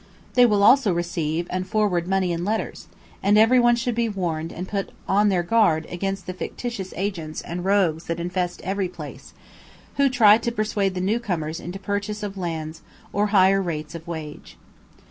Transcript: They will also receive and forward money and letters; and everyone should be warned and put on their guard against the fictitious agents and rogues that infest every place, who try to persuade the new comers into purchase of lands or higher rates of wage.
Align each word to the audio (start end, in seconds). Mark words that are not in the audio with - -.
They 0.33 0.47
will 0.47 0.63
also 0.63 0.91
receive 0.91 1.45
and 1.51 1.67
forward 1.67 2.07
money 2.07 2.33
and 2.33 2.43
letters; 2.43 2.87
and 3.21 3.37
everyone 3.37 3.75
should 3.75 3.93
be 3.93 4.09
warned 4.09 4.51
and 4.51 4.67
put 4.67 4.89
on 5.07 5.29
their 5.29 5.43
guard 5.43 5.85
against 5.91 6.25
the 6.25 6.33
fictitious 6.33 6.91
agents 6.97 7.39
and 7.39 7.63
rogues 7.63 8.05
that 8.05 8.19
infest 8.19 8.61
every 8.63 8.89
place, 8.89 9.33
who 9.97 10.09
try 10.09 10.39
to 10.39 10.51
persuade 10.51 10.95
the 10.95 11.01
new 11.01 11.19
comers 11.19 11.59
into 11.59 11.77
purchase 11.77 12.23
of 12.23 12.35
lands 12.35 12.81
or 13.13 13.27
higher 13.27 13.61
rates 13.61 13.93
of 13.93 14.07
wage. 14.07 14.57